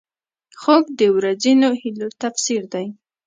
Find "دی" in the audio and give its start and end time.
2.73-2.87